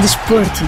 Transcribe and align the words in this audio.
Desporto. 0.00 0.64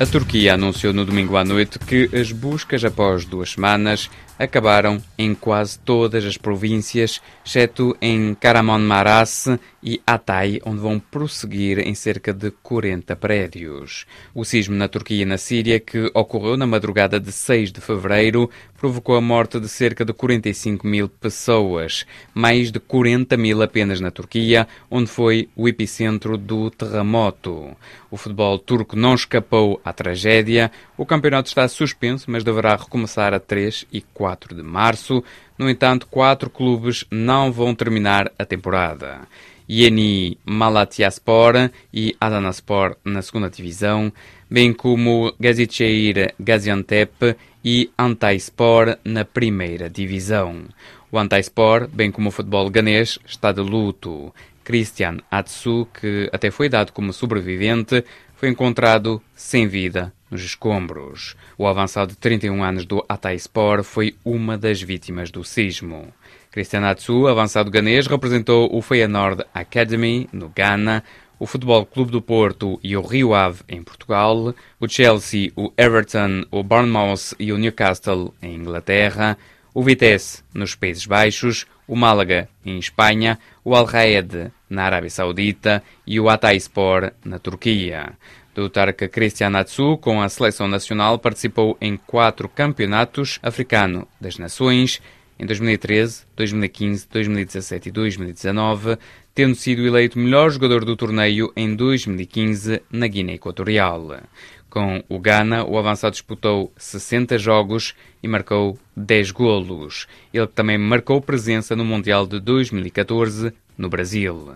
A 0.00 0.06
Turquia 0.06 0.54
anunciou 0.54 0.92
no 0.92 1.04
domingo 1.04 1.36
à 1.36 1.44
noite 1.44 1.78
que 1.78 2.10
as 2.12 2.32
buscas 2.32 2.84
após 2.84 3.24
duas 3.24 3.52
semanas 3.52 4.10
acabaram 4.42 5.00
em 5.16 5.34
quase 5.34 5.78
todas 5.78 6.24
as 6.24 6.36
províncias, 6.36 7.20
exceto 7.46 7.96
em 8.00 8.34
Kahramanmaraş 8.34 9.56
e 9.82 10.00
Hatay, 10.06 10.60
onde 10.64 10.80
vão 10.80 10.98
prosseguir 10.98 11.78
em 11.78 11.94
cerca 11.94 12.32
de 12.32 12.50
40 12.50 13.14
prédios. 13.16 14.04
O 14.34 14.44
sismo 14.44 14.74
na 14.74 14.88
Turquia 14.88 15.22
e 15.22 15.24
na 15.24 15.38
Síria, 15.38 15.78
que 15.78 16.10
ocorreu 16.12 16.56
na 16.56 16.66
madrugada 16.66 17.20
de 17.20 17.30
6 17.30 17.70
de 17.70 17.80
fevereiro, 17.80 18.50
provocou 18.76 19.16
a 19.16 19.20
morte 19.20 19.60
de 19.60 19.68
cerca 19.68 20.04
de 20.04 20.12
45 20.12 20.86
mil 20.86 21.08
pessoas, 21.08 22.04
mais 22.34 22.72
de 22.72 22.80
40 22.80 23.36
mil 23.36 23.62
apenas 23.62 24.00
na 24.00 24.10
Turquia, 24.10 24.66
onde 24.90 25.08
foi 25.08 25.48
o 25.54 25.68
epicentro 25.68 26.36
do 26.36 26.68
terremoto. 26.68 27.76
O 28.10 28.16
futebol 28.16 28.58
turco 28.58 28.96
não 28.96 29.14
escapou 29.14 29.80
à 29.84 29.92
tragédia. 29.92 30.70
O 30.98 31.06
campeonato 31.06 31.48
está 31.48 31.66
suspenso, 31.68 32.30
mas 32.30 32.44
deverá 32.44 32.76
recomeçar 32.76 33.32
a 33.32 33.40
3 33.40 33.86
e 33.92 34.00
4 34.00 34.31
de 34.36 34.62
março. 34.62 35.22
No 35.58 35.68
entanto, 35.68 36.06
quatro 36.06 36.50
clubes 36.50 37.04
não 37.10 37.52
vão 37.52 37.74
terminar 37.74 38.30
a 38.38 38.44
temporada. 38.44 39.20
Yeni 39.68 40.36
Malatyaspor 40.44 41.70
e 41.92 42.16
Adanaspor 42.20 42.96
na 43.04 43.22
segunda 43.22 43.48
divisão, 43.48 44.12
bem 44.50 44.72
como 44.72 45.32
Gazicheir 45.38 46.34
Gaziantep 46.38 47.36
e 47.64 47.90
Antayspor 47.98 48.98
na 49.04 49.24
primeira 49.24 49.88
divisão. 49.88 50.64
O 51.10 51.18
Antayspor, 51.18 51.88
bem 51.88 52.10
como 52.10 52.28
o 52.28 52.32
futebol 52.32 52.68
ganês, 52.70 53.18
está 53.26 53.52
de 53.52 53.60
luto. 53.60 54.34
Christian 54.64 55.18
Atsu, 55.30 55.86
que 55.92 56.28
até 56.32 56.50
foi 56.50 56.68
dado 56.68 56.92
como 56.92 57.12
sobrevivente, 57.12 58.04
foi 58.42 58.48
encontrado 58.48 59.22
sem 59.36 59.68
vida 59.68 60.12
nos 60.28 60.42
escombros. 60.42 61.36
O 61.56 61.64
avançado 61.64 62.10
de 62.10 62.18
31 62.18 62.64
anos 62.64 62.84
do 62.84 63.04
Atayspor 63.08 63.84
foi 63.84 64.16
uma 64.24 64.58
das 64.58 64.82
vítimas 64.82 65.30
do 65.30 65.44
sismo. 65.44 66.12
Cristian 66.50 66.84
Atsu, 66.90 67.28
avançado 67.28 67.70
ganês, 67.70 68.08
representou 68.08 68.68
o 68.76 68.82
Feyenoord 68.82 69.44
Academy, 69.54 70.28
no 70.32 70.48
Ghana, 70.48 71.04
o 71.38 71.46
Futebol 71.46 71.86
Clube 71.86 72.10
do 72.10 72.20
Porto 72.20 72.80
e 72.82 72.96
o 72.96 73.00
Rio 73.00 73.32
Ave, 73.32 73.62
em 73.68 73.80
Portugal, 73.80 74.52
o 74.80 74.88
Chelsea, 74.88 75.52
o 75.54 75.72
Everton, 75.78 76.44
o 76.50 76.64
Bournemouth 76.64 77.36
e 77.38 77.52
o 77.52 77.58
Newcastle, 77.58 78.34
em 78.42 78.56
Inglaterra, 78.56 79.38
o 79.72 79.84
Vitesse, 79.84 80.42
nos 80.52 80.74
Países 80.74 81.06
Baixos, 81.06 81.64
o 81.86 81.94
Málaga, 81.94 82.48
em 82.66 82.76
Espanha, 82.76 83.38
o 83.64 83.72
Al 83.76 83.84
Raed, 83.84 84.50
na 84.72 84.84
Arábia 84.84 85.10
Saudita 85.10 85.82
e 86.06 86.18
o 86.18 86.28
Atayspor, 86.28 87.12
na 87.24 87.38
Turquia. 87.38 88.14
Do 88.54 88.68
Tarka 88.68 89.08
Cristian 89.08 89.56
Atsu, 89.56 89.96
com 89.98 90.20
a 90.20 90.28
seleção 90.28 90.66
nacional, 90.66 91.18
participou 91.18 91.76
em 91.80 91.96
quatro 91.96 92.48
campeonatos 92.48 93.38
africano 93.42 94.06
das 94.20 94.38
nações 94.38 95.00
em 95.38 95.46
2013, 95.46 96.24
2015, 96.36 97.08
2017 97.10 97.88
e 97.88 97.92
2019, 97.92 98.98
tendo 99.34 99.54
sido 99.54 99.86
eleito 99.86 100.18
melhor 100.18 100.50
jogador 100.50 100.84
do 100.84 100.96
torneio 100.96 101.52
em 101.56 101.74
2015 101.74 102.82
na 102.90 103.06
Guiné 103.06 103.34
Equatorial. 103.34 104.20
Com 104.68 105.02
o 105.08 105.18
Ghana, 105.18 105.64
o 105.64 105.78
avançado 105.78 106.12
disputou 106.12 106.72
60 106.76 107.36
jogos 107.38 107.94
e 108.22 108.28
marcou 108.28 108.78
10 108.96 109.30
golos. 109.30 110.06
Ele 110.32 110.46
também 110.46 110.78
marcou 110.78 111.20
presença 111.20 111.76
no 111.76 111.84
Mundial 111.84 112.26
de 112.26 112.40
2014 112.40 113.52
no 113.76 113.88
Brasil. 113.88 114.54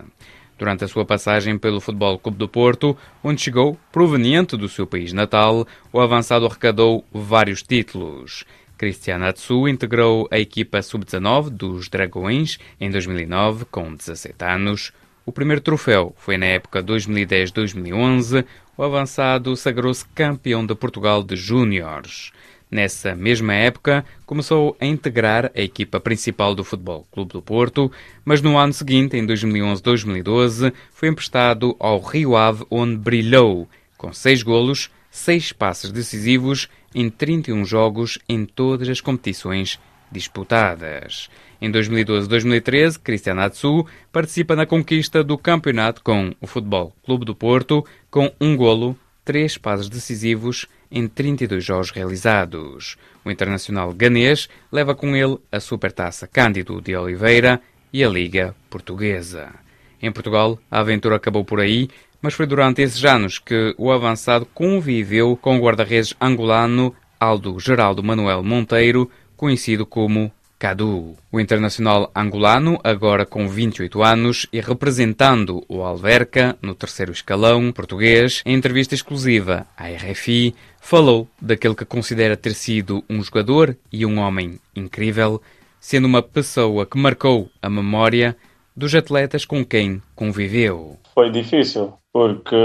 Durante 0.57 0.83
a 0.83 0.87
sua 0.87 1.05
passagem 1.05 1.57
pelo 1.57 1.79
Futebol 1.79 2.17
Clube 2.17 2.37
do 2.37 2.47
Porto, 2.49 2.97
onde 3.23 3.41
chegou 3.41 3.77
proveniente 3.91 4.57
do 4.57 4.67
seu 4.67 4.87
país 4.87 5.13
natal, 5.13 5.67
o 5.93 5.99
avançado 5.99 6.45
arrecadou 6.45 7.05
vários 7.13 7.61
títulos. 7.61 8.43
Cristiano 8.77 9.25
Atsu 9.25 9.67
integrou 9.67 10.27
a 10.31 10.39
equipa 10.39 10.81
sub-19 10.81 11.49
dos 11.49 11.89
Dragões 11.89 12.59
em 12.79 12.89
2009, 12.89 13.65
com 13.65 13.93
17 13.93 14.35
anos. 14.45 14.91
O 15.25 15.31
primeiro 15.31 15.61
troféu 15.61 16.15
foi 16.17 16.37
na 16.37 16.45
época 16.45 16.81
2010-2011. 16.81 18.45
O 18.77 18.83
avançado 18.83 19.55
sagrou-se 19.55 20.05
campeão 20.09 20.65
de 20.65 20.73
Portugal 20.73 21.23
de 21.23 21.35
Júniores. 21.35 22.31
Nessa 22.69 23.15
mesma 23.15 23.53
época, 23.53 24.05
começou 24.25 24.75
a 24.79 24.85
integrar 24.85 25.49
a 25.55 25.61
equipa 25.61 26.01
principal 26.01 26.53
do 26.53 26.65
Futebol 26.65 27.07
Clube 27.11 27.31
do 27.31 27.41
Porto, 27.41 27.89
mas 28.25 28.41
no 28.41 28.57
ano 28.57 28.73
seguinte, 28.73 29.15
em 29.15 29.25
2011-2012, 29.25 30.73
foi 30.91 31.07
emprestado 31.07 31.77
ao 31.79 31.99
Rio 32.01 32.35
Ave, 32.35 32.65
onde 32.69 32.97
brilhou, 32.97 33.69
com 33.97 34.11
seis 34.11 34.43
golos, 34.43 34.91
seis 35.09 35.53
passes 35.53 35.91
decisivos 35.91 36.67
em 36.93 37.09
31 37.09 37.63
jogos 37.63 38.19
em 38.27 38.45
todas 38.45 38.89
as 38.89 38.99
competições 38.99 39.79
disputadas. 40.11 41.29
Em 41.61 41.71
2012-2013, 41.71 42.99
Cristiano 42.99 43.41
Atsu 43.41 43.85
participa 44.11 44.55
na 44.55 44.65
conquista 44.65 45.23
do 45.23 45.37
campeonato 45.37 46.03
com 46.03 46.33
o 46.41 46.47
Futebol 46.47 46.93
Clube 47.03 47.25
do 47.25 47.33
Porto, 47.33 47.85
com 48.11 48.31
um 48.39 48.55
golo, 48.57 48.97
três 49.23 49.57
passes 49.57 49.89
decisivos 49.89 50.67
em 50.91 51.07
32 51.07 51.63
jogos 51.63 51.91
realizados. 51.91 52.97
O 53.23 53.31
internacional 53.31 53.93
ganês 53.93 54.47
leva 54.71 54.95
com 54.95 55.15
ele 55.15 55.37
a 55.51 55.59
Supertaça 55.59 56.27
Cândido 56.27 56.81
de 56.81 56.95
Oliveira 56.95 57.61
e 57.91 58.03
a 58.03 58.09
Liga 58.09 58.55
Portuguesa. 58.69 59.49
Em 60.01 60.11
Portugal, 60.11 60.59
a 60.69 60.79
aventura 60.79 61.15
acabou 61.15 61.43
por 61.43 61.59
aí, 61.59 61.89
mas 62.21 62.33
foi 62.33 62.45
durante 62.45 62.81
esses 62.81 63.03
anos 63.03 63.39
que 63.39 63.73
o 63.77 63.91
avançado 63.91 64.45
conviveu 64.53 65.37
com 65.41 65.57
o 65.57 65.61
guarda-redes 65.61 66.13
angolano 66.19 66.95
Aldo 67.19 67.59
Geraldo 67.59 68.03
Manuel 68.03 68.43
Monteiro, 68.43 69.09
conhecido 69.35 69.85
como 69.85 70.31
Cadu. 70.59 71.15
O 71.31 71.39
internacional 71.39 72.11
angolano, 72.15 72.79
agora 72.83 73.25
com 73.25 73.47
28 73.47 74.01
anos 74.01 74.47
e 74.51 74.59
representando 74.59 75.63
o 75.69 75.83
Alverca 75.83 76.57
no 76.61 76.73
terceiro 76.73 77.11
escalão 77.11 77.71
português, 77.71 78.41
em 78.45 78.55
entrevista 78.55 78.95
exclusiva 78.95 79.67
à 79.77 79.87
RFI, 79.87 80.55
falou 80.81 81.27
daquele 81.41 81.75
que 81.75 81.85
considera 81.85 82.35
ter 82.35 82.53
sido 82.53 83.03
um 83.09 83.21
jogador 83.21 83.77
e 83.91 84.05
um 84.05 84.19
homem 84.19 84.59
incrível, 84.75 85.41
sendo 85.79 86.05
uma 86.05 86.23
pessoa 86.23 86.85
que 86.85 86.97
marcou 86.97 87.49
a 87.61 87.69
memória 87.69 88.35
dos 88.75 88.93
atletas 88.95 89.45
com 89.45 89.65
quem 89.65 90.01
conviveu. 90.15 90.97
Foi 91.13 91.31
difícil, 91.31 91.93
porque 92.13 92.55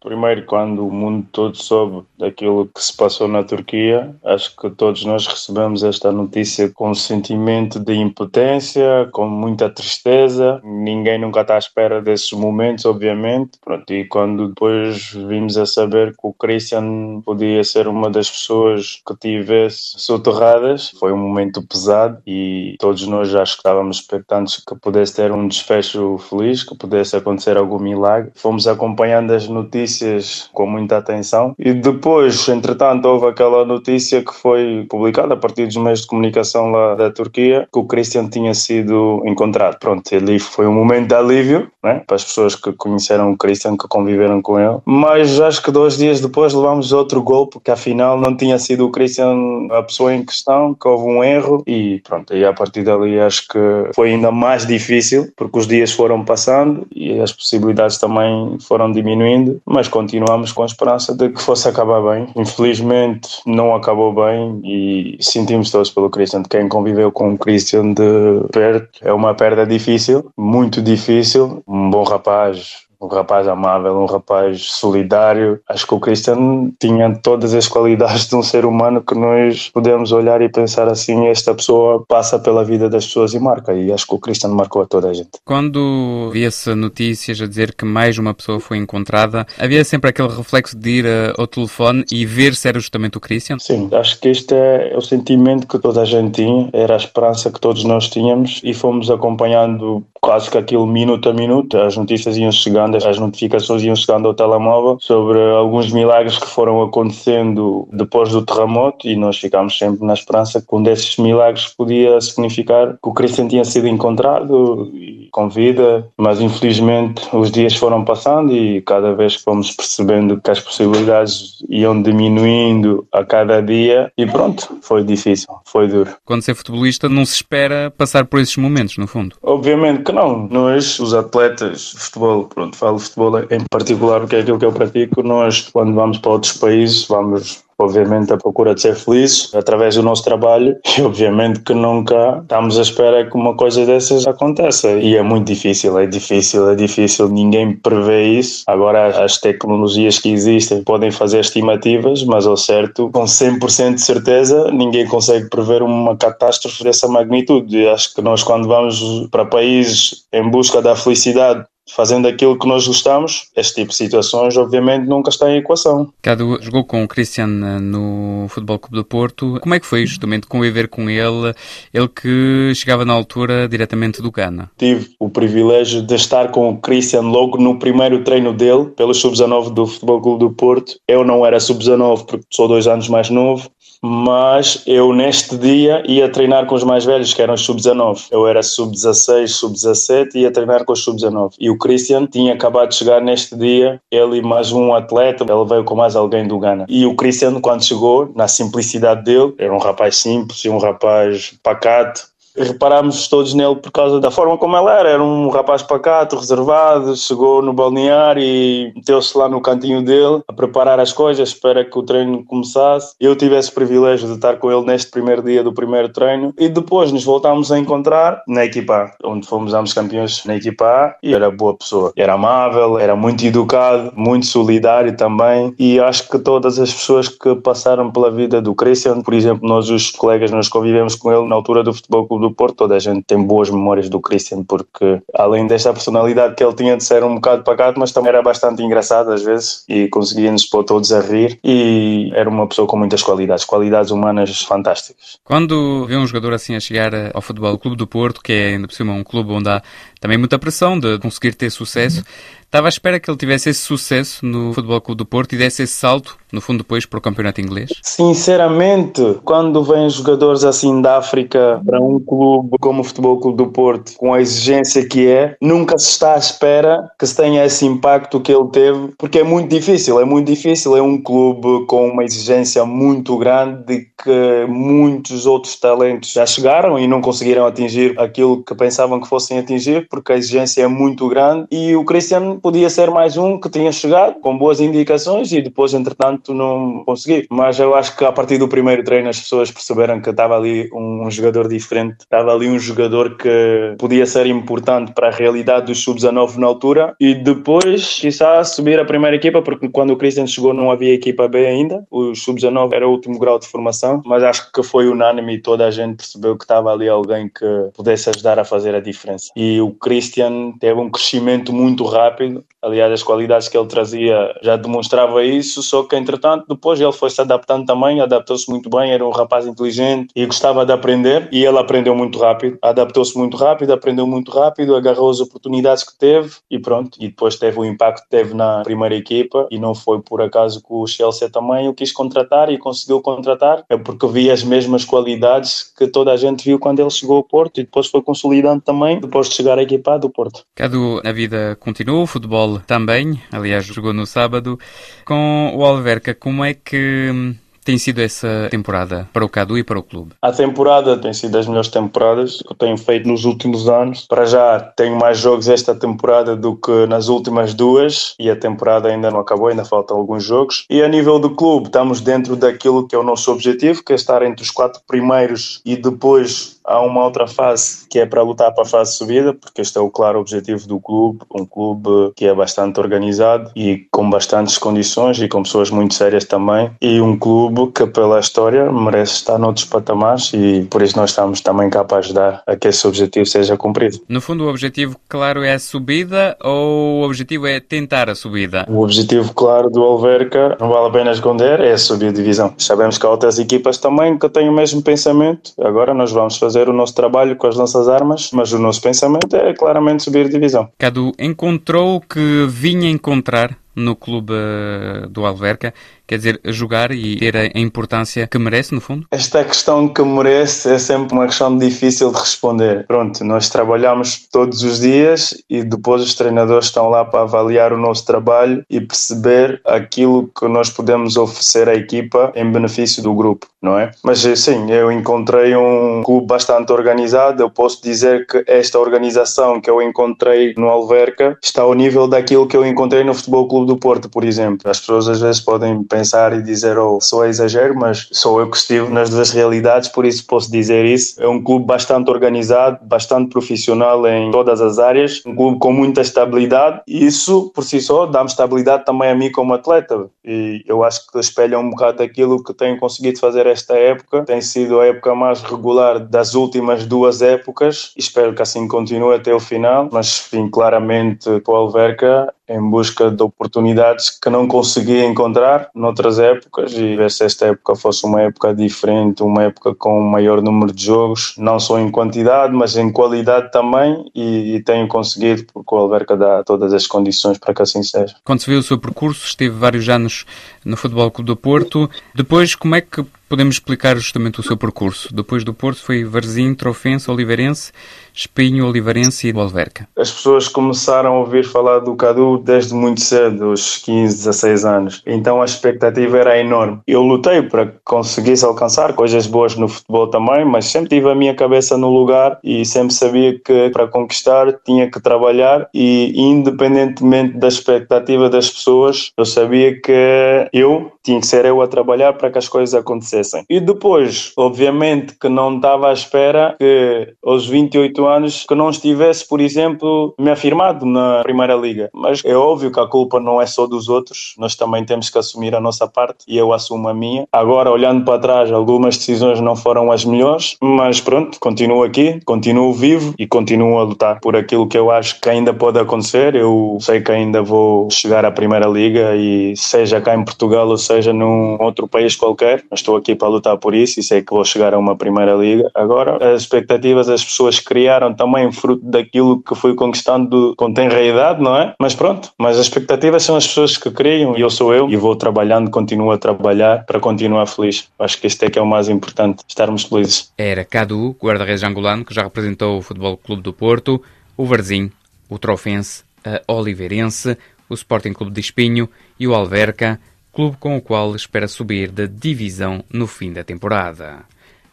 primeiro 0.00 0.44
quando 0.46 0.86
o 0.86 0.92
mundo 0.92 1.26
todo 1.32 1.56
soube 1.56 2.06
daquilo 2.20 2.66
que 2.66 2.82
se 2.82 2.96
passou 2.96 3.26
na 3.26 3.42
Turquia, 3.42 4.14
acho 4.24 4.54
que 4.56 4.70
todos 4.70 5.04
nós 5.04 5.26
recebemos 5.26 5.82
esta 5.82 6.12
notícia 6.12 6.70
com 6.70 6.90
um 6.90 6.94
sentimento 6.94 7.80
de 7.80 7.94
impotência, 7.94 9.08
com 9.12 9.26
muita 9.26 9.68
tristeza. 9.68 10.60
Ninguém 10.62 11.18
nunca 11.18 11.40
está 11.40 11.56
à 11.56 11.58
espera 11.58 12.00
desses 12.00 12.30
momentos, 12.32 12.84
obviamente. 12.84 13.58
Pronto, 13.64 13.92
e 13.92 14.04
quando 14.04 14.48
depois 14.48 15.12
vimos 15.12 15.56
a 15.56 15.66
saber 15.66 16.12
que 16.12 16.22
o 16.22 16.32
Christian 16.32 17.20
podia 17.24 17.64
ser 17.64 17.88
uma 17.88 18.10
das 18.10 18.30
pessoas 18.30 19.00
que 19.06 19.16
tivesse 19.16 19.94
soterradas, 19.96 20.90
foi 20.98 21.12
um 21.12 21.18
momento 21.18 21.62
pesado 21.62 22.18
e 22.26 22.76
todos 22.78 23.06
nós 23.06 23.28
já 23.28 23.42
estávamos 23.42 23.98
expectantes 23.98 24.62
que 24.64 24.74
pudesse 24.74 25.16
ter 25.16 25.32
um 25.32 25.48
desfecho 25.48 26.18
feliz, 26.18 26.62
que 26.62 26.76
pudesse 26.76 27.16
acontecer 27.16 27.56
algum 27.56 27.78
milagre. 27.78 28.30
Fomos 28.34 28.66
acompanhando 28.66 29.32
as 29.32 29.48
notícias 29.48 30.50
com 30.52 30.66
muita 30.66 30.98
atenção. 30.98 31.54
E 31.58 31.72
depois, 31.72 32.09
entretanto, 32.48 33.06
houve 33.06 33.26
aquela 33.26 33.64
notícia 33.64 34.22
que 34.22 34.34
foi 34.34 34.86
publicada 34.88 35.34
a 35.34 35.36
partir 35.36 35.66
dos 35.66 35.76
meios 35.76 36.02
de 36.02 36.06
comunicação 36.06 36.70
lá 36.70 36.94
da 36.94 37.10
Turquia 37.10 37.68
que 37.72 37.78
o 37.78 37.84
Christian 37.84 38.28
tinha 38.28 38.54
sido 38.54 39.22
encontrado. 39.26 39.78
Pronto, 39.78 40.02
ali 40.14 40.38
foi 40.38 40.66
um 40.66 40.72
momento 40.72 41.08
de 41.08 41.14
alívio 41.14 41.70
né, 41.82 42.02
para 42.06 42.16
as 42.16 42.24
pessoas 42.24 42.54
que 42.54 42.72
conheceram 42.72 43.32
o 43.32 43.36
Christian, 43.36 43.76
que 43.76 43.88
conviveram 43.88 44.42
com 44.42 44.58
ele. 44.58 44.78
Mas 44.84 45.40
acho 45.40 45.62
que 45.62 45.70
dois 45.70 45.96
dias 45.96 46.20
depois 46.20 46.52
levámos 46.52 46.92
outro 46.92 47.22
gol, 47.22 47.46
porque 47.46 47.70
afinal 47.70 48.18
não 48.20 48.36
tinha 48.36 48.58
sido 48.58 48.86
o 48.86 48.90
Christian 48.90 49.68
a 49.70 49.82
pessoa 49.82 50.14
em 50.14 50.24
questão, 50.24 50.74
que 50.74 50.86
houve 50.86 51.04
um 51.04 51.24
erro. 51.24 51.62
E 51.66 52.00
pronto, 52.04 52.34
e 52.34 52.44
a 52.44 52.52
partir 52.52 52.82
dali 52.82 53.18
acho 53.18 53.48
que 53.48 53.58
foi 53.94 54.12
ainda 54.12 54.30
mais 54.30 54.66
difícil, 54.66 55.32
porque 55.36 55.58
os 55.58 55.66
dias 55.66 55.92
foram 55.92 56.24
passando 56.24 56.86
e 56.94 57.18
as 57.20 57.32
possibilidades 57.32 57.98
também 57.98 58.58
foram 58.60 58.90
diminuindo, 58.92 59.60
mas 59.64 59.88
continuamos 59.88 60.52
com 60.52 60.62
a 60.62 60.66
esperança 60.66 61.14
de 61.14 61.28
que 61.30 61.42
fosse 61.42 61.68
acabar 61.68 61.99
bem. 62.02 62.28
Infelizmente 62.36 63.28
não 63.46 63.74
acabou 63.74 64.12
bem 64.12 64.60
e 64.64 65.16
sentimos 65.20 65.70
todos 65.70 65.90
pelo 65.90 66.10
Christian. 66.10 66.42
Quem 66.42 66.68
conviveu 66.68 67.10
com 67.12 67.32
o 67.32 67.38
Christian 67.38 67.92
de 67.92 68.48
perto 68.52 68.88
é 69.02 69.12
uma 69.12 69.34
perda 69.34 69.66
difícil, 69.66 70.30
muito 70.36 70.82
difícil. 70.82 71.62
Um 71.66 71.90
bom 71.90 72.02
rapaz, 72.02 72.89
um 73.00 73.06
rapaz 73.06 73.48
amável, 73.48 73.98
um 73.98 74.04
rapaz 74.04 74.62
solidário. 74.62 75.60
Acho 75.68 75.86
que 75.86 75.94
o 75.94 76.00
Christian 76.00 76.70
tinha 76.78 77.14
todas 77.16 77.54
as 77.54 77.66
qualidades 77.66 78.28
de 78.28 78.36
um 78.36 78.42
ser 78.42 78.64
humano 78.64 79.02
que 79.02 79.14
nós 79.14 79.70
podemos 79.70 80.12
olhar 80.12 80.42
e 80.42 80.48
pensar 80.48 80.86
assim: 80.88 81.28
esta 81.28 81.54
pessoa 81.54 82.04
passa 82.06 82.38
pela 82.38 82.64
vida 82.64 82.88
das 82.88 83.06
pessoas 83.06 83.32
e 83.32 83.40
marca. 83.40 83.72
E 83.72 83.92
acho 83.92 84.06
que 84.06 84.14
o 84.14 84.18
Christian 84.18 84.50
marcou 84.50 84.82
a 84.82 84.86
toda 84.86 85.08
a 85.08 85.14
gente. 85.14 85.30
Quando 85.44 86.30
via-se 86.32 86.74
notícias 86.74 87.40
a 87.40 87.46
dizer 87.46 87.74
que 87.74 87.84
mais 87.84 88.18
uma 88.18 88.34
pessoa 88.34 88.60
foi 88.60 88.76
encontrada, 88.76 89.46
havia 89.58 89.84
sempre 89.84 90.10
aquele 90.10 90.28
reflexo 90.28 90.76
de 90.76 90.90
ir 90.90 91.06
eh, 91.06 91.32
ao 91.38 91.46
telefone 91.46 92.04
e 92.12 92.26
ver 92.26 92.54
se 92.54 92.68
era 92.68 92.78
justamente 92.78 93.16
o 93.16 93.20
Christian? 93.20 93.58
Sim, 93.58 93.88
acho 93.92 94.20
que 94.20 94.28
este 94.28 94.54
é 94.54 94.94
o 94.96 95.00
sentimento 95.00 95.66
que 95.66 95.78
toda 95.78 96.02
a 96.02 96.04
gente 96.04 96.42
tinha, 96.42 96.68
era 96.72 96.94
a 96.94 96.96
esperança 96.96 97.50
que 97.50 97.60
todos 97.60 97.84
nós 97.84 98.08
tínhamos 98.08 98.60
e 98.62 98.74
fomos 98.74 99.10
acompanhando 99.10 100.04
quase 100.20 100.50
que 100.50 100.58
aquilo 100.58 100.86
minuto 100.86 101.28
a 101.28 101.32
minuto. 101.32 101.78
As 101.78 101.96
notícias 101.96 102.36
iam 102.36 102.52
chegando, 102.52 102.96
as 102.96 103.18
notificações 103.18 103.82
iam 103.82 103.96
chegando 103.96 104.28
ao 104.28 104.34
telemóvel 104.34 104.98
sobre 105.00 105.38
alguns 105.38 105.90
milagres 105.90 106.38
que 106.38 106.46
foram 106.46 106.82
acontecendo 106.82 107.88
depois 107.92 108.30
do 108.30 108.44
terremoto 108.44 109.08
e 109.08 109.16
nós 109.16 109.38
ficámos 109.38 109.76
sempre 109.76 110.04
na 110.06 110.14
esperança 110.14 110.60
que 110.60 110.74
um 110.74 110.82
desses 110.82 111.16
milagres 111.16 111.66
podia 111.76 112.20
significar 112.20 112.92
que 112.92 113.08
o 113.08 113.12
Christian 113.12 113.48
tinha 113.48 113.64
sido 113.64 113.88
encontrado 113.88 114.90
e 114.94 115.28
com 115.32 115.48
vida, 115.48 116.08
mas 116.16 116.40
infelizmente 116.40 117.22
os 117.32 117.50
dias 117.50 117.74
foram 117.74 118.04
passando 118.04 118.54
e 118.54 118.82
cada 118.82 119.14
vez 119.14 119.36
que 119.36 119.44
fomos 119.44 119.70
percebendo 119.70 120.40
que 120.40 120.50
as 120.50 120.60
possibilidades 120.60 121.64
iam 121.68 122.02
diminuindo 122.02 123.06
a 123.12 123.24
cada 123.24 123.60
dia 123.60 124.12
e 124.16 124.26
pronto, 124.26 124.78
foi 124.82 125.04
difícil, 125.04 125.48
foi 125.64 125.88
duro. 125.88 126.10
Quando 126.24 126.42
ser 126.42 126.54
futebolista 126.54 127.08
não 127.08 127.24
se 127.24 127.36
espera 127.36 127.92
passar 127.96 128.24
por 128.26 128.40
esses 128.40 128.56
momentos, 128.56 128.98
no 128.98 129.06
fundo? 129.06 129.36
Obviamente 129.42 130.02
que 130.10 130.16
não. 130.16 130.48
Nós, 130.48 130.98
os 130.98 131.14
atletas 131.14 131.92
futebol, 131.96 132.44
pronto, 132.46 132.76
falo 132.76 132.98
futebol 132.98 133.38
em 133.38 133.64
particular 133.70 134.20
porque 134.20 134.36
é 134.36 134.40
aquilo 134.40 134.58
que 134.58 134.64
eu 134.64 134.72
pratico, 134.72 135.22
nós 135.22 135.68
quando 135.72 135.94
vamos 135.94 136.18
para 136.18 136.32
outros 136.32 136.52
países 136.54 137.06
vamos 137.06 137.64
obviamente, 137.80 138.32
a 138.32 138.36
procura 138.36 138.74
de 138.74 138.82
ser 138.82 138.94
felizes 138.94 139.54
através 139.54 139.94
do 139.94 140.02
nosso 140.02 140.24
trabalho 140.24 140.76
e, 140.98 141.02
obviamente, 141.02 141.60
que 141.60 141.74
nunca 141.74 142.40
estamos 142.42 142.78
à 142.78 142.82
espera 142.82 143.28
que 143.28 143.36
uma 143.36 143.54
coisa 143.54 143.84
dessas 143.84 144.26
aconteça. 144.26 144.92
E 144.92 145.16
é 145.16 145.22
muito 145.22 145.46
difícil, 145.46 145.98
é 145.98 146.06
difícil, 146.06 146.70
é 146.70 146.74
difícil. 146.74 147.28
Ninguém 147.28 147.74
prevê 147.74 148.24
isso. 148.24 148.64
Agora, 148.66 149.24
as 149.24 149.38
tecnologias 149.38 150.18
que 150.18 150.30
existem 150.30 150.82
podem 150.82 151.10
fazer 151.10 151.40
estimativas, 151.40 152.24
mas 152.24 152.46
ao 152.46 152.56
certo, 152.56 153.10
com 153.10 153.24
100% 153.24 153.94
de 153.94 154.00
certeza, 154.02 154.70
ninguém 154.70 155.06
consegue 155.06 155.48
prever 155.48 155.82
uma 155.82 156.16
catástrofe 156.16 156.84
dessa 156.84 157.08
magnitude. 157.08 157.76
E 157.76 157.88
acho 157.88 158.14
que 158.14 158.22
nós, 158.22 158.42
quando 158.42 158.68
vamos 158.68 159.28
para 159.30 159.44
países 159.44 160.24
em 160.32 160.48
busca 160.50 160.82
da 160.82 160.94
felicidade, 160.94 161.64
fazendo 161.94 162.28
aquilo 162.28 162.58
que 162.58 162.66
nós 162.66 162.86
gostamos, 162.86 163.48
este 163.56 163.76
tipo 163.76 163.90
de 163.90 163.96
situações 163.96 164.56
obviamente 164.56 165.06
nunca 165.06 165.30
está 165.30 165.50
em 165.50 165.58
equação. 165.58 166.12
Cado 166.22 166.58
jogou 166.60 166.84
com 166.84 167.02
o 167.02 167.08
Christian 167.08 167.48
eh, 167.48 167.80
no 167.80 168.46
Futebol 168.48 168.78
Clube 168.78 168.96
do 168.96 169.04
Porto. 169.04 169.58
Como 169.60 169.74
é 169.74 169.80
que 169.80 169.86
foi 169.86 170.06
justamente 170.06 170.46
conviver 170.46 170.88
com 170.88 171.08
ele, 171.08 171.54
ele 171.92 172.08
que 172.08 172.72
chegava 172.74 173.04
na 173.04 173.12
altura 173.12 173.68
diretamente 173.68 174.22
do 174.22 174.30
Ghana? 174.30 174.70
Tive 174.78 175.10
o 175.18 175.28
privilégio 175.28 176.02
de 176.02 176.14
estar 176.14 176.50
com 176.50 176.70
o 176.70 176.78
Christian 176.78 177.22
logo 177.22 177.58
no 177.58 177.78
primeiro 177.78 178.22
treino 178.24 178.52
dele, 178.52 178.86
pelo 178.96 179.14
Sub-19 179.14 179.72
do 179.72 179.86
Futebol 179.86 180.20
Clube 180.20 180.40
do 180.40 180.50
Porto. 180.50 180.94
Eu 181.06 181.24
não 181.24 181.44
era 181.44 181.60
Sub-19 181.60 182.26
porque 182.26 182.46
sou 182.50 182.68
dois 182.68 182.86
anos 182.86 183.08
mais 183.08 183.30
novo, 183.30 183.70
mas 184.02 184.82
eu 184.86 185.12
neste 185.12 185.56
dia 185.56 186.02
ia 186.06 186.30
treinar 186.30 186.66
com 186.66 186.74
os 186.74 186.84
mais 186.84 187.04
velhos, 187.04 187.34
que 187.34 187.42
eram 187.42 187.54
os 187.54 187.62
sub-19. 187.62 188.28
Eu 188.30 188.46
era 188.46 188.62
sub-16, 188.62 189.48
sub-17 189.48 190.34
e 190.34 190.38
ia 190.40 190.50
treinar 190.50 190.84
com 190.84 190.92
os 190.92 191.04
sub-19. 191.04 191.54
E 191.58 191.68
o 191.68 191.76
Christian 191.76 192.26
tinha 192.26 192.54
acabado 192.54 192.88
de 192.88 192.94
chegar 192.94 193.20
neste 193.20 193.54
dia, 193.56 194.00
ele 194.10 194.38
e 194.38 194.42
mais 194.42 194.72
um 194.72 194.94
atleta, 194.94 195.44
ele 195.44 195.64
veio 195.64 195.84
com 195.84 195.94
mais 195.94 196.16
alguém 196.16 196.46
do 196.46 196.58
Ghana. 196.58 196.86
E 196.88 197.04
o 197.04 197.14
Christian, 197.14 197.60
quando 197.60 197.84
chegou, 197.84 198.32
na 198.34 198.48
simplicidade 198.48 199.24
dele, 199.24 199.54
era 199.58 199.74
um 199.74 199.78
rapaz 199.78 200.16
simples 200.16 200.64
e 200.64 200.68
um 200.68 200.78
rapaz 200.78 201.54
pacato, 201.62 202.30
reparámos 202.56 203.28
todos 203.28 203.54
nele 203.54 203.76
por 203.76 203.90
causa 203.90 204.20
da 204.20 204.30
forma 204.30 204.56
como 204.58 204.76
ele 204.76 204.88
era. 204.88 205.10
Era 205.10 205.22
um 205.22 205.48
rapaz 205.48 205.82
pacato, 205.82 206.36
reservado, 206.36 207.16
chegou 207.16 207.62
no 207.62 207.72
balneário 207.72 208.42
e 208.42 208.92
meteu-se 208.94 209.36
lá 209.36 209.48
no 209.48 209.60
cantinho 209.60 210.02
dele 210.02 210.42
a 210.48 210.52
preparar 210.52 211.00
as 211.00 211.12
coisas 211.12 211.54
para 211.54 211.84
que 211.84 211.98
o 211.98 212.02
treino 212.02 212.44
começasse. 212.44 213.14
Eu 213.20 213.36
tive 213.36 213.56
esse 213.56 213.72
privilégio 213.72 214.28
de 214.28 214.34
estar 214.34 214.56
com 214.56 214.70
ele 214.70 214.84
neste 214.84 215.10
primeiro 215.10 215.42
dia 215.42 215.62
do 215.62 215.72
primeiro 215.72 216.08
treino 216.08 216.52
e 216.58 216.68
depois 216.68 217.12
nos 217.12 217.24
voltámos 217.24 217.70
a 217.70 217.78
encontrar 217.78 218.42
na 218.46 218.64
equipa 218.64 219.14
A, 219.22 219.28
onde 219.28 219.46
fomos 219.46 219.74
ambos 219.74 219.92
campeões 219.92 220.44
na 220.44 220.56
equipa 220.56 220.84
A 220.84 221.16
e 221.22 221.34
era 221.34 221.50
boa 221.50 221.74
pessoa. 221.74 222.12
Era 222.16 222.34
amável, 222.34 222.98
era 222.98 223.14
muito 223.16 223.44
educado, 223.44 224.12
muito 224.14 224.46
solidário 224.46 225.16
também 225.16 225.74
e 225.78 225.98
acho 226.00 226.28
que 226.28 226.38
todas 226.38 226.78
as 226.78 226.92
pessoas 226.92 227.28
que 227.28 227.54
passaram 227.56 228.10
pela 228.10 228.30
vida 228.30 228.60
do 228.60 228.74
Christian, 228.74 229.22
por 229.22 229.34
exemplo, 229.34 229.68
nós 229.68 229.88
os 229.90 230.10
colegas 230.10 230.50
nós 230.50 230.68
convivemos 230.68 231.14
com 231.14 231.32
ele 231.32 231.48
na 231.48 231.54
altura 231.54 231.82
do 231.82 231.92
Futebol 231.92 232.26
do 232.40 232.50
Porto, 232.50 232.76
toda 232.76 232.96
a 232.96 232.98
gente 232.98 233.22
tem 233.22 233.42
boas 233.42 233.70
memórias 233.70 234.08
do 234.08 234.20
Christian, 234.20 234.64
porque 234.64 235.20
além 235.34 235.66
desta 235.66 235.92
personalidade 235.92 236.54
que 236.54 236.64
ele 236.64 236.74
tinha 236.74 236.96
de 236.96 237.04
ser 237.04 237.22
um 237.22 237.34
bocado 237.36 237.62
pacato, 237.62 237.98
mas 237.98 238.12
também 238.12 238.30
era 238.30 238.42
bastante 238.42 238.82
engraçado 238.82 239.30
às 239.30 239.42
vezes 239.42 239.84
e 239.88 240.08
conseguia-nos 240.08 240.66
pôr 240.66 240.84
todos 240.84 241.12
a 241.12 241.20
rir 241.20 241.58
e 241.62 242.32
era 242.34 242.48
uma 242.48 242.66
pessoa 242.66 242.86
com 242.86 242.96
muitas 242.96 243.22
qualidades, 243.22 243.64
qualidades 243.64 244.10
humanas 244.10 244.62
fantásticas. 244.62 245.38
Quando 245.44 246.06
vê 246.06 246.16
um 246.16 246.26
jogador 246.26 246.54
assim 246.54 246.74
a 246.74 246.80
chegar 246.80 247.12
ao 247.34 247.42
Futebol 247.42 247.78
Clube 247.78 247.96
do 247.96 248.06
Porto, 248.06 248.40
que 248.42 248.52
é 248.52 248.68
ainda 248.74 248.88
por 248.88 248.94
cima 248.94 249.12
um 249.12 249.24
clube 249.24 249.52
onde 249.52 249.68
há 249.68 249.82
também 250.20 250.38
muita 250.38 250.58
pressão 250.58 250.98
de 250.98 251.18
conseguir 251.18 251.54
ter 251.54 251.70
sucesso, 251.70 252.24
Estava 252.70 252.86
à 252.86 252.88
espera 252.88 253.18
que 253.18 253.28
ele 253.28 253.36
tivesse 253.36 253.68
esse 253.68 253.80
sucesso 253.80 254.46
no 254.46 254.72
Futebol 254.72 255.00
Clube 255.00 255.18
do 255.18 255.26
Porto 255.26 255.54
e 255.54 255.58
desse 255.58 255.82
esse 255.82 255.92
salto, 255.92 256.38
no 256.52 256.60
fundo, 256.60 256.78
depois 256.78 257.04
para 257.04 257.18
o 257.18 257.20
campeonato 257.20 257.60
inglês? 257.60 257.90
Sinceramente, 258.00 259.40
quando 259.44 259.82
vêm 259.82 260.08
jogadores 260.08 260.62
assim 260.62 261.02
da 261.02 261.16
África 261.16 261.82
para 261.84 262.00
um 262.00 262.20
clube 262.20 262.76
como 262.80 263.00
o 263.00 263.04
Futebol 263.04 263.40
Clube 263.40 263.56
do 263.56 263.66
Porto, 263.72 264.12
com 264.16 264.32
a 264.32 264.40
exigência 264.40 265.04
que 265.04 265.26
é, 265.26 265.56
nunca 265.60 265.98
se 265.98 266.10
está 266.10 266.34
à 266.34 266.38
espera 266.38 267.10
que 267.18 267.26
se 267.26 267.34
tenha 267.34 267.64
esse 267.64 267.84
impacto 267.84 268.38
que 268.38 268.52
ele 268.52 268.68
teve, 268.68 269.14
porque 269.18 269.40
é 269.40 269.44
muito 269.44 269.68
difícil, 269.68 270.20
é 270.20 270.24
muito 270.24 270.46
difícil. 270.46 270.96
É 270.96 271.02
um 271.02 271.20
clube 271.20 271.86
com 271.88 272.06
uma 272.06 272.22
exigência 272.22 272.84
muito 272.84 273.36
grande 273.36 273.84
de 273.84 274.06
que 274.22 274.66
muitos 274.68 275.44
outros 275.44 275.74
talentos 275.74 276.32
já 276.32 276.46
chegaram 276.46 276.96
e 276.96 277.08
não 277.08 277.20
conseguiram 277.20 277.66
atingir 277.66 278.16
aquilo 278.16 278.62
que 278.62 278.76
pensavam 278.76 279.20
que 279.20 279.26
fossem 279.26 279.58
atingir, 279.58 280.06
porque 280.08 280.30
a 280.30 280.36
exigência 280.36 280.82
é 280.82 280.86
muito 280.86 281.28
grande 281.28 281.66
e 281.68 281.96
o 281.96 282.04
Cristiano 282.04 282.59
podia 282.60 282.90
ser 282.90 283.10
mais 283.10 283.36
um 283.36 283.58
que 283.58 283.68
tinha 283.68 283.90
chegado 283.92 284.40
com 284.40 284.56
boas 284.56 284.80
indicações 284.80 285.52
e 285.52 285.60
depois, 285.60 285.94
entretanto, 285.94 286.52
não 286.54 287.02
consegui. 287.04 287.46
Mas 287.50 287.78
eu 287.78 287.94
acho 287.94 288.16
que 288.16 288.24
a 288.24 288.32
partir 288.32 288.58
do 288.58 288.68
primeiro 288.68 289.02
treino 289.02 289.28
as 289.28 289.40
pessoas 289.40 289.70
perceberam 289.70 290.20
que 290.20 290.30
estava 290.30 290.56
ali 290.56 290.88
um 290.92 291.30
jogador 291.30 291.68
diferente, 291.68 292.20
estava 292.20 292.52
ali 292.52 292.68
um 292.68 292.78
jogador 292.78 293.36
que 293.36 293.94
podia 293.98 294.26
ser 294.26 294.46
importante 294.46 295.12
para 295.12 295.28
a 295.28 295.30
realidade 295.30 295.86
dos 295.86 296.02
sub-19 296.02 296.56
na 296.56 296.66
altura 296.66 297.14
e 297.18 297.34
depois, 297.34 298.18
quizá, 298.20 298.62
subir 298.64 299.00
a 299.00 299.04
primeira 299.04 299.36
equipa, 299.36 299.62
porque 299.62 299.88
quando 299.88 300.10
o 300.10 300.16
Christian 300.16 300.46
chegou 300.46 300.74
não 300.74 300.90
havia 300.90 301.14
equipa 301.14 301.48
B 301.48 301.66
ainda, 301.66 302.04
o 302.10 302.34
sub-19 302.34 302.92
era 302.92 303.08
o 303.08 303.10
último 303.10 303.38
grau 303.38 303.58
de 303.58 303.66
formação, 303.66 304.22
mas 304.24 304.42
acho 304.42 304.70
que 304.72 304.82
foi 304.82 305.08
unânime 305.08 305.54
e 305.54 305.58
toda 305.62 305.86
a 305.86 305.90
gente 305.90 306.16
percebeu 306.16 306.56
que 306.56 306.64
estava 306.64 306.92
ali 306.92 307.08
alguém 307.08 307.48
que 307.48 307.90
pudesse 307.94 308.28
ajudar 308.30 308.58
a 308.58 308.64
fazer 308.64 308.94
a 308.94 309.00
diferença. 309.00 309.50
E 309.56 309.80
o 309.80 309.90
Christian 309.92 310.72
teve 310.78 311.00
um 311.00 311.10
crescimento 311.10 311.72
muito 311.72 312.04
rápido 312.04 312.49
Aliás, 312.82 313.12
as 313.12 313.22
qualidades 313.22 313.68
que 313.68 313.76
ele 313.76 313.86
trazia 313.86 314.54
já 314.62 314.76
demonstrava 314.76 315.44
isso, 315.44 315.82
só 315.82 316.02
que 316.02 316.16
entretanto 316.16 316.64
depois 316.68 317.00
ele 317.00 317.12
foi 317.12 317.28
se 317.30 317.40
adaptando 317.40 317.84
também, 317.84 318.20
adaptou-se 318.20 318.68
muito 318.70 318.88
bem, 318.88 319.12
era 319.12 319.26
um 319.26 319.30
rapaz 319.30 319.66
inteligente 319.66 320.30
e 320.34 320.46
gostava 320.46 320.84
de 320.86 320.92
aprender 320.92 321.48
e 321.52 321.64
ele 321.64 321.78
aprendeu 321.78 322.14
muito 322.14 322.38
rápido, 322.38 322.78
adaptou-se 322.82 323.36
muito 323.36 323.56
rápido, 323.56 323.92
aprendeu 323.92 324.26
muito 324.26 324.50
rápido, 324.50 324.96
agarrou 324.96 325.30
as 325.30 325.40
oportunidades 325.40 326.04
que 326.04 326.16
teve 326.18 326.52
e 326.70 326.78
pronto, 326.78 327.18
e 327.20 327.28
depois 327.28 327.56
teve 327.56 327.78
o 327.78 327.84
impacto 327.84 328.22
que 328.22 328.30
teve 328.30 328.54
na 328.54 328.82
primeira 328.82 329.14
equipa 329.14 329.66
e 329.70 329.78
não 329.78 329.94
foi 329.94 330.20
por 330.20 330.40
acaso 330.40 330.80
que 330.80 330.88
o 330.92 331.06
Chelsea 331.06 331.50
também 331.50 331.88
o 331.88 331.94
quis 331.94 332.12
contratar 332.12 332.70
e 332.70 332.78
conseguiu 332.78 333.20
contratar, 333.20 333.84
é 333.88 333.96
porque 333.96 334.26
via 334.26 334.52
as 334.52 334.62
mesmas 334.62 335.04
qualidades 335.04 335.92
que 335.96 336.06
toda 336.06 336.32
a 336.32 336.36
gente 336.36 336.64
viu 336.64 336.78
quando 336.78 337.00
ele 337.00 337.10
chegou 337.10 337.36
ao 337.36 337.44
Porto 337.44 337.80
e 337.80 337.84
depois 337.84 338.06
foi 338.06 338.22
consolidando 338.22 338.80
também 338.80 339.20
depois 339.20 339.48
de 339.48 339.54
chegar 339.54 339.78
à 339.78 339.82
equipa 339.82 340.18
do 340.18 340.30
Porto. 340.30 340.64
Cadu, 340.74 341.20
a 341.24 341.32
vida 341.32 341.76
continua, 341.80 342.26
futebol 342.40 342.80
também, 342.80 343.40
aliás, 343.52 343.84
jogou 343.84 344.14
no 344.14 344.26
sábado. 344.26 344.78
Com 345.26 345.72
o 345.76 345.84
Alverca, 345.84 346.34
como 346.34 346.64
é 346.64 346.72
que 346.72 347.54
tem 347.90 347.98
sido 347.98 348.20
essa 348.20 348.68
temporada 348.70 349.28
para 349.32 349.44
o 349.44 349.48
Cadu 349.48 349.76
e 349.76 349.82
para 349.82 349.98
o 349.98 350.02
clube? 350.02 350.30
A 350.40 350.52
temporada 350.52 351.18
tem 351.18 351.32
sido 351.32 351.50
das 351.50 351.66
melhores 351.66 351.88
temporadas 351.88 352.58
que 352.58 352.72
eu 352.72 352.76
tenho 352.76 352.96
feito 352.96 353.28
nos 353.28 353.44
últimos 353.44 353.88
anos. 353.88 354.26
Para 354.28 354.44
já 354.44 354.78
tenho 354.78 355.18
mais 355.18 355.38
jogos 355.38 355.68
esta 355.68 355.92
temporada 355.92 356.54
do 356.54 356.76
que 356.76 357.06
nas 357.08 357.26
últimas 357.26 357.74
duas 357.74 358.36
e 358.38 358.48
a 358.48 358.54
temporada 358.54 359.08
ainda 359.08 359.28
não 359.28 359.40
acabou, 359.40 359.66
ainda 359.66 359.84
faltam 359.84 360.18
alguns 360.18 360.44
jogos. 360.44 360.86
E 360.88 361.02
a 361.02 361.08
nível 361.08 361.40
do 361.40 361.50
clube, 361.50 361.86
estamos 361.86 362.20
dentro 362.20 362.54
daquilo 362.54 363.08
que 363.08 363.16
é 363.16 363.18
o 363.18 363.24
nosso 363.24 363.50
objetivo, 363.50 364.04
que 364.04 364.12
é 364.12 364.14
estar 364.14 364.40
entre 364.42 364.62
os 364.62 364.70
quatro 364.70 365.02
primeiros 365.04 365.82
e 365.84 365.96
depois 365.96 366.78
há 366.84 367.00
uma 367.00 367.24
outra 367.24 367.46
fase 367.46 368.06
que 368.08 368.18
é 368.18 368.26
para 368.26 368.42
lutar 368.42 368.72
para 368.72 368.82
a 368.82 368.86
fase 368.86 369.12
de 369.12 369.18
subida, 369.18 369.54
porque 369.54 369.80
este 369.80 369.96
é 369.96 370.00
o 370.00 370.10
claro 370.10 370.40
objetivo 370.40 370.86
do 370.86 370.98
clube, 370.98 371.40
um 371.54 371.64
clube 371.64 372.32
que 372.34 372.46
é 372.46 372.54
bastante 372.54 372.98
organizado 372.98 373.70
e 373.76 374.06
com 374.10 374.28
bastantes 374.28 374.76
condições 374.78 375.40
e 375.40 375.48
com 375.48 375.62
pessoas 375.62 375.90
muito 375.90 376.14
sérias 376.14 376.44
também, 376.44 376.90
e 377.00 377.20
um 377.20 377.38
clube 377.38 377.79
que 377.88 378.06
pela 378.06 378.40
história 378.40 378.90
merece 378.90 379.34
estar 379.34 379.58
noutros 379.58 379.84
patamares 379.84 380.52
e 380.52 380.86
por 380.90 381.02
isso 381.02 381.16
nós 381.16 381.30
estamos 381.30 381.60
também 381.60 381.90
cá 381.90 382.04
para 382.04 382.18
ajudar 382.18 382.62
a 382.66 382.76
que 382.76 382.88
esse 382.88 383.06
objetivo 383.06 383.46
seja 383.46 383.76
cumprido. 383.76 384.20
No 384.28 384.40
fundo, 384.40 384.64
o 384.64 384.68
objetivo, 384.68 385.16
claro, 385.28 385.62
é 385.62 385.74
a 385.74 385.78
subida 385.78 386.56
ou 386.62 387.20
o 387.20 387.24
objetivo 387.24 387.66
é 387.66 387.80
tentar 387.80 388.28
a 388.28 388.34
subida? 388.34 388.86
O 388.88 389.02
objetivo, 389.02 389.52
claro, 389.54 389.90
do 389.90 390.02
Alverca, 390.02 390.76
não 390.80 390.88
vale 390.88 391.08
a 391.08 391.10
pena 391.10 391.30
esconder, 391.30 391.80
é 391.80 391.96
subir 391.96 392.28
a 392.28 392.32
divisão. 392.32 392.74
Sabemos 392.78 393.18
que 393.18 393.26
há 393.26 393.30
outras 393.30 393.58
equipas 393.58 393.98
também 393.98 394.38
que 394.38 394.48
têm 394.48 394.68
o 394.68 394.72
mesmo 394.72 395.02
pensamento. 395.02 395.72
Agora 395.80 396.14
nós 396.14 396.32
vamos 396.32 396.56
fazer 396.56 396.88
o 396.88 396.92
nosso 396.92 397.14
trabalho 397.14 397.56
com 397.56 397.66
as 397.66 397.76
nossas 397.76 398.08
armas, 398.08 398.50
mas 398.52 398.72
o 398.72 398.78
nosso 398.78 399.00
pensamento 399.00 399.54
é 399.54 399.74
claramente 399.74 400.22
subir 400.22 400.46
a 400.46 400.48
divisão. 400.48 400.88
Cadu 400.98 401.32
encontrou 401.38 402.16
o 402.16 402.20
que 402.20 402.66
vinha 402.68 403.10
encontrar 403.10 403.76
no 403.94 404.16
clube 404.16 404.52
eh, 404.54 405.26
do 405.28 405.44
Alverca, 405.44 405.92
quer 406.30 406.36
dizer, 406.36 406.60
jogar 406.66 407.10
e 407.10 407.36
ter 407.36 407.56
a 407.56 407.66
importância 407.74 408.46
que 408.46 408.56
merece, 408.56 408.94
no 408.94 409.00
fundo? 409.00 409.26
Esta 409.32 409.64
questão 409.64 410.08
que 410.08 410.22
merece 410.22 410.88
é 410.88 410.96
sempre 410.96 411.34
uma 411.34 411.46
questão 411.46 411.76
difícil 411.76 412.30
de 412.30 412.38
responder. 412.38 413.04
Pronto, 413.08 413.42
nós 413.42 413.68
trabalhamos 413.68 414.46
todos 414.46 414.84
os 414.84 415.00
dias 415.00 415.60
e 415.68 415.82
depois 415.82 416.22
os 416.22 416.36
treinadores 416.36 416.86
estão 416.86 417.08
lá 417.08 417.24
para 417.24 417.40
avaliar 417.40 417.92
o 417.92 417.98
nosso 417.98 418.24
trabalho 418.24 418.84
e 418.88 419.00
perceber 419.00 419.80
aquilo 419.84 420.48
que 420.56 420.68
nós 420.68 420.88
podemos 420.88 421.36
oferecer 421.36 421.88
à 421.88 421.96
equipa 421.96 422.52
em 422.54 422.70
benefício 422.70 423.20
do 423.24 423.34
grupo, 423.34 423.66
não 423.82 423.98
é? 423.98 424.12
Mas 424.22 424.38
sim, 424.38 424.88
eu 424.88 425.10
encontrei 425.10 425.74
um 425.74 426.22
clube 426.22 426.46
bastante 426.46 426.92
organizado. 426.92 427.60
Eu 427.60 427.70
posso 427.70 428.00
dizer 428.04 428.46
que 428.46 428.62
esta 428.68 429.00
organização 429.00 429.80
que 429.80 429.90
eu 429.90 430.00
encontrei 430.00 430.74
no 430.76 430.88
Alverca 430.88 431.58
está 431.60 431.82
ao 431.82 431.94
nível 431.94 432.28
daquilo 432.28 432.68
que 432.68 432.76
eu 432.76 432.86
encontrei 432.86 433.24
no 433.24 433.34
Futebol 433.34 433.66
Clube 433.66 433.86
do 433.88 433.96
Porto, 433.96 434.28
por 434.28 434.44
exemplo. 434.44 434.88
As 434.88 435.00
pessoas 435.00 435.26
às 435.28 435.40
vezes 435.40 435.60
podem 435.60 436.04
pensar 436.04 436.19
e 436.58 436.62
dizer, 436.62 436.98
oh, 436.98 437.20
sou 437.20 437.46
exagero, 437.46 437.94
mas 437.96 438.28
sou 438.32 438.60
eu 438.60 438.70
que 438.70 438.76
estive 438.76 439.08
nas 439.08 439.30
duas 439.30 439.50
realidades, 439.50 440.08
por 440.08 440.24
isso 440.24 440.46
posso 440.46 440.70
dizer 440.70 441.04
isso. 441.04 441.40
É 441.42 441.48
um 441.48 441.62
clube 441.62 441.86
bastante 441.86 442.30
organizado, 442.30 442.98
bastante 443.02 443.50
profissional 443.50 444.26
em 444.26 444.50
todas 444.50 444.80
as 444.80 444.98
áreas, 444.98 445.42
um 445.46 445.54
clube 445.54 445.78
com 445.78 445.92
muita 445.92 446.20
estabilidade 446.20 447.00
e 447.06 447.26
isso, 447.26 447.70
por 447.74 447.84
si 447.84 448.00
só, 448.00 448.26
dá-me 448.26 448.48
estabilidade 448.48 449.04
também 449.04 449.30
a 449.30 449.34
mim 449.34 449.50
como 449.50 449.74
atleta. 449.74 450.28
E 450.44 450.82
eu 450.86 451.04
acho 451.04 451.26
que 451.26 451.38
espelha 451.38 451.78
um 451.78 451.90
bocado 451.90 452.22
aquilo 452.22 452.62
que 452.62 452.74
tenho 452.74 452.98
conseguido 452.98 453.38
fazer 453.38 453.66
esta 453.66 453.94
época. 453.94 454.44
Tem 454.44 454.60
sido 454.60 455.00
a 455.00 455.06
época 455.06 455.34
mais 455.34 455.62
regular 455.62 456.18
das 456.18 456.54
últimas 456.54 457.06
duas 457.06 457.42
épocas. 457.42 458.12
Espero 458.16 458.54
que 458.54 458.62
assim 458.62 458.88
continue 458.88 459.34
até 459.34 459.54
o 459.54 459.60
final, 459.60 460.08
mas, 460.12 460.46
enfim, 460.46 460.68
claramente, 460.68 461.60
para 461.60 461.74
o 461.74 461.76
Alverca 461.76 462.52
em 462.70 462.80
busca 462.88 463.32
de 463.32 463.42
oportunidades 463.42 464.30
que 464.30 464.48
não 464.48 464.68
conseguia 464.68 465.26
encontrar 465.26 465.88
noutras 465.92 466.38
épocas 466.38 466.92
e 466.92 467.16
ver 467.16 467.30
se 467.30 467.44
esta 467.44 467.66
época 467.66 467.96
fosse 467.96 468.24
uma 468.24 468.40
época 468.42 468.72
diferente, 468.72 469.42
uma 469.42 469.64
época 469.64 469.92
com 469.92 470.20
um 470.20 470.24
maior 470.24 470.62
número 470.62 470.92
de 470.92 471.04
jogos, 471.04 471.54
não 471.58 471.80
só 471.80 471.98
em 471.98 472.08
quantidade, 472.12 472.72
mas 472.72 472.96
em 472.96 473.10
qualidade 473.10 473.72
também 473.72 474.30
e, 474.32 474.76
e 474.76 474.82
tenho 474.84 475.08
conseguido 475.08 475.66
porque 475.74 475.92
o 475.92 475.98
Alberca 475.98 476.36
dá 476.36 476.62
todas 476.62 476.94
as 476.94 477.08
condições 477.08 477.58
para 477.58 477.74
que 477.74 477.82
assim 477.82 478.04
seja. 478.04 478.36
Quando 478.44 478.60
se 478.60 478.70
viu 478.70 478.78
o 478.78 478.82
seu 478.84 478.98
percurso, 478.98 479.44
esteve 479.44 479.74
vários 479.74 480.08
anos 480.08 480.46
no 480.84 480.96
Futebol 480.96 481.30
Clube 481.30 481.48
do 481.48 481.56
Porto, 481.56 482.08
depois 482.32 482.76
como 482.76 482.94
é 482.94 483.00
que 483.00 483.24
podemos 483.50 483.74
explicar 483.74 484.16
justamente 484.16 484.60
o 484.60 484.62
seu 484.62 484.76
percurso? 484.76 485.34
Depois 485.34 485.64
do 485.64 485.74
Porto 485.74 486.00
foi 486.00 486.22
Varzim, 486.22 486.72
Trofense, 486.72 487.28
Oliveirense, 487.28 487.90
Espinho, 488.32 488.86
Oliveirense 488.86 489.50
e 489.50 489.58
Alverca. 489.58 490.08
As 490.16 490.30
pessoas 490.30 490.68
começaram 490.68 491.34
a 491.34 491.38
ouvir 491.40 491.64
falar 491.64 491.98
do 491.98 492.14
Cadu 492.14 492.58
desde 492.58 492.94
muito 492.94 493.20
cedo, 493.20 493.70
aos 493.70 493.98
15, 493.98 494.36
16 494.36 494.84
anos. 494.84 495.22
Então 495.26 495.60
a 495.60 495.64
expectativa 495.64 496.38
era 496.38 496.60
enorme. 496.60 497.00
Eu 497.08 497.22
lutei 497.22 497.60
para 497.62 497.86
que 497.86 497.98
conseguisse 498.04 498.64
alcançar 498.64 499.14
coisas 499.14 499.48
boas 499.48 499.74
no 499.74 499.88
futebol 499.88 500.28
também, 500.28 500.64
mas 500.64 500.84
sempre 500.84 501.08
tive 501.08 501.28
a 501.28 501.34
minha 501.34 501.54
cabeça 501.54 501.96
no 501.96 502.08
lugar 502.08 502.60
e 502.62 502.84
sempre 502.84 503.12
sabia 503.12 503.58
que 503.58 503.90
para 503.90 504.06
conquistar 504.06 504.72
tinha 504.84 505.10
que 505.10 505.20
trabalhar 505.20 505.88
e 505.92 506.32
independentemente 506.40 507.58
da 507.58 507.66
expectativa 507.66 508.48
das 508.48 508.70
pessoas, 508.70 509.32
eu 509.36 509.44
sabia 509.44 510.00
que 510.00 510.68
eu 510.72 511.10
tinha 511.22 511.40
que 511.40 511.46
ser 511.46 511.64
eu 511.64 511.80
a 511.82 511.88
trabalhar 511.88 512.32
para 512.34 512.50
que 512.50 512.58
as 512.58 512.68
coisas 512.68 512.94
acontecessem. 512.94 513.64
E 513.68 513.80
depois, 513.80 514.52
obviamente 514.56 515.34
que 515.38 515.48
não 515.48 515.76
estava 515.76 516.10
à 516.10 516.12
espera 516.12 516.76
que 516.78 517.34
aos 517.44 517.66
28 517.66 518.26
anos 518.26 518.64
que 518.66 518.74
não 518.74 518.90
estivesse, 518.90 519.46
por 519.46 519.60
exemplo, 519.60 520.34
me 520.38 520.50
afirmado 520.50 521.04
na 521.04 521.42
Primeira 521.42 521.74
Liga. 521.74 522.10
Mas 522.12 522.42
é 522.44 522.54
óbvio 522.54 522.92
que 522.92 523.00
a 523.00 523.06
culpa 523.06 523.40
não 523.40 523.60
é 523.60 523.66
só 523.66 523.86
dos 523.86 524.08
outros, 524.08 524.54
nós 524.58 524.74
também 524.74 525.04
temos 525.04 525.30
que 525.30 525.38
assumir 525.38 525.74
a 525.74 525.80
nossa 525.80 526.06
parte 526.06 526.44
e 526.48 526.56
eu 526.56 526.72
assumo 526.72 527.08
a 527.08 527.14
minha. 527.14 527.46
Agora, 527.52 527.90
olhando 527.90 528.24
para 528.24 528.38
trás, 528.38 528.72
algumas 528.72 529.16
decisões 529.16 529.60
não 529.60 529.76
foram 529.76 530.10
as 530.10 530.24
melhores, 530.24 530.76
mas 530.80 531.20
pronto, 531.20 531.58
continuo 531.60 532.02
aqui, 532.02 532.40
continuo 532.44 532.92
vivo 532.92 533.34
e 533.38 533.46
continuo 533.46 533.98
a 533.98 534.04
lutar 534.04 534.40
por 534.40 534.56
aquilo 534.56 534.86
que 534.86 534.98
eu 534.98 535.10
acho 535.10 535.40
que 535.40 535.48
ainda 535.48 535.72
pode 535.72 535.98
acontecer. 535.98 536.54
Eu 536.54 536.98
sei 537.00 537.20
que 537.20 537.32
ainda 537.32 537.62
vou 537.62 538.10
chegar 538.10 538.44
à 538.44 538.50
Primeira 538.50 538.86
Liga 538.86 539.36
e 539.36 539.76
seja 539.76 540.20
cá 540.20 540.34
em 540.34 540.44
Portugal 540.44 540.88
ou 540.88 540.98
seja 540.98 541.19
num 541.26 541.76
outro 541.80 542.08
país 542.08 542.36
qualquer, 542.36 542.84
estou 542.92 543.16
aqui 543.16 543.34
para 543.34 543.48
lutar 543.48 543.76
por 543.78 543.94
isso 543.94 544.20
e 544.20 544.22
sei 544.22 544.42
que 544.42 544.52
vou 544.52 544.64
chegar 544.64 544.94
a 544.94 544.98
uma 544.98 545.16
Primeira 545.16 545.54
Liga. 545.54 545.90
Agora, 545.94 546.54
as 546.54 546.62
expectativas 546.62 547.26
das 547.26 547.44
pessoas 547.44 547.78
criaram 547.78 548.34
também 548.34 548.70
fruto 548.72 549.04
daquilo 549.04 549.62
que 549.62 549.74
fui 549.74 549.94
conquistando 549.94 550.74
com 550.76 550.92
tenra 550.92 551.22
idade, 551.22 551.62
não 551.62 551.76
é? 551.76 551.94
Mas 552.00 552.14
pronto, 552.14 552.50
mas 552.58 552.78
as 552.78 552.86
expectativas 552.86 553.42
são 553.42 553.56
as 553.56 553.66
pessoas 553.66 553.96
que 553.96 554.10
criam 554.10 554.56
e 554.56 554.60
eu 554.60 554.70
sou 554.70 554.94
eu 554.94 555.08
e 555.08 555.16
vou 555.16 555.36
trabalhando, 555.36 555.90
continuo 555.90 556.30
a 556.30 556.38
trabalhar 556.38 557.04
para 557.04 557.20
continuar 557.20 557.66
feliz. 557.66 558.08
Acho 558.18 558.40
que 558.40 558.46
este 558.46 558.66
é 558.66 558.70
que 558.70 558.78
é 558.78 558.82
o 558.82 558.86
mais 558.86 559.08
importante, 559.08 559.62
estarmos 559.66 560.04
felizes. 560.04 560.52
Era 560.56 560.84
Cadu, 560.84 561.36
guarda-redes 561.42 561.82
angolano, 561.82 562.24
que 562.24 562.34
já 562.34 562.42
representou 562.42 562.98
o 562.98 563.02
Futebol 563.02 563.36
Clube 563.36 563.62
do 563.62 563.72
Porto, 563.72 564.22
o 564.56 564.64
Varzim, 564.64 565.10
o 565.48 565.58
Trofense, 565.58 566.22
a 566.44 566.72
Oliveirense, 566.72 567.56
o 567.88 567.94
Sporting 567.94 568.32
Clube 568.32 568.52
de 568.52 568.60
Espinho 568.60 569.08
e 569.38 569.48
o 569.48 569.54
Alverca, 569.54 570.20
clube 570.52 570.76
com 570.78 570.96
o 570.96 571.00
qual 571.00 571.34
espera 571.34 571.68
subir 571.68 572.10
da 572.10 572.26
divisão 572.26 573.04
no 573.12 573.26
fim 573.26 573.52
da 573.52 573.64
temporada. 573.64 574.44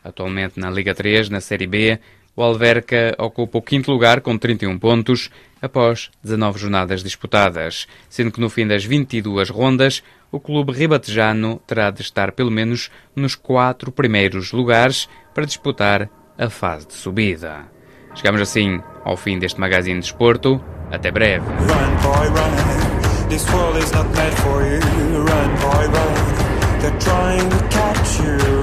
Atualmente 0.03 0.59
na 0.59 0.69
Liga 0.69 0.93
3, 0.93 1.29
na 1.29 1.41
Série 1.41 1.67
B, 1.67 1.99
o 2.35 2.43
Alverca 2.43 3.15
ocupa 3.17 3.57
o 3.57 3.61
quinto 3.61 3.91
lugar 3.91 4.21
com 4.21 4.37
31 4.37 4.77
pontos 4.77 5.29
após 5.61 6.11
19 6.23 6.59
jornadas 6.59 7.03
disputadas, 7.03 7.87
sendo 8.07 8.31
que 8.31 8.39
no 8.39 8.49
fim 8.49 8.67
das 8.67 8.85
22 8.85 9.49
rondas 9.49 10.03
o 10.31 10.39
clube 10.39 10.71
ribatejano 10.71 11.59
terá 11.65 11.89
de 11.89 12.01
estar 12.01 12.31
pelo 12.31 12.51
menos 12.51 12.91
nos 13.15 13.33
quatro 13.33 13.91
primeiros 13.91 14.51
lugares 14.51 15.09
para 15.33 15.45
disputar 15.45 16.09
a 16.37 16.49
fase 16.49 16.87
de 16.87 16.93
subida. 16.93 17.65
Chegamos 18.13 18.41
assim 18.41 18.81
ao 19.03 19.17
fim 19.17 19.39
deste 19.39 19.59
magazine 19.59 19.99
de 19.99 20.07
desporto. 20.07 20.63
Até 20.91 21.11
breve. 21.11 21.45
Run, 21.45 22.01
boy, 22.01 22.27
run. 22.29 22.86
This 23.29 23.45
world 23.53 23.75
is 23.75 23.91
not 23.91 24.09
meant 24.15 24.39
for 24.39 24.65
you. 24.65 24.79
Run, 24.79 25.49
boy, 25.61 25.87
run. 25.91 26.79
They're 26.79 26.99
trying 26.99 27.49
to 27.49 27.67
catch 27.67 28.19
you. 28.21 28.56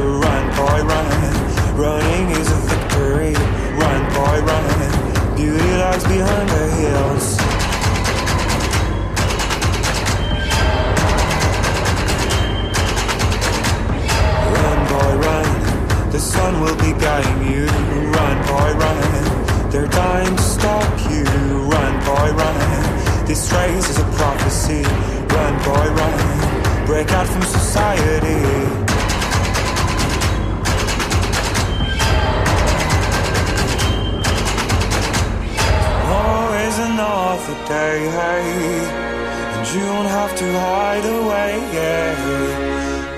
you 39.74 39.80
don't 39.80 40.06
have 40.06 40.36
to 40.36 40.44
hide 40.52 41.04
away. 41.04 41.52
Yeah. 41.74 42.14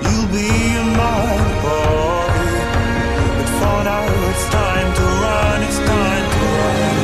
You'll 0.03 0.29
be 0.33 0.49
my 0.97 1.37
boy. 1.61 2.37
But 3.37 3.49
for 3.59 3.77
now, 3.83 4.05
it's 4.29 4.45
time 4.49 4.89
to 4.97 5.05
run. 5.23 5.61
It's 5.67 5.77
time 5.77 6.25
to 6.33 6.41
run. 6.57 6.97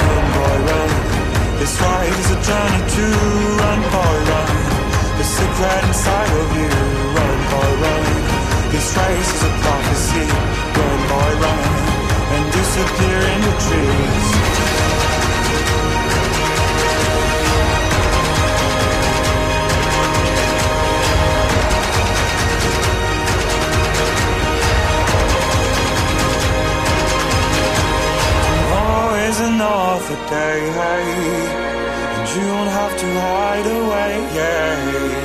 Run, 0.00 0.24
boy, 0.34 0.56
run. 0.68 0.90
This 1.58 1.74
ride 1.80 2.16
is 2.22 2.30
a 2.30 2.38
journey 2.46 2.82
to 2.94 3.33
secret 5.54 5.84
inside 5.84 6.32
of 6.42 6.48
you, 6.56 6.70
run, 7.16 7.38
boy, 7.50 7.70
run. 7.82 8.04
This 8.72 8.88
race 8.96 9.30
is 9.34 9.42
a 9.42 9.52
prophecy, 9.62 10.26
run, 10.78 11.00
boy, 11.10 11.32
run. 11.42 11.62
And 12.34 12.44
disappear 12.52 13.20
in 13.32 13.40
the 13.46 13.54
trees. 13.64 14.28
Always 28.72 29.40
another 29.40 30.18
day, 30.28 30.60
and 32.16 32.28
you 32.34 32.42
don't 32.42 32.72
have 32.80 32.94
to 32.98 33.06
hide 33.20 33.66
away. 33.66 34.12
Yeah 34.34 35.23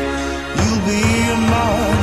be 0.90 1.36
mine. 1.52 1.99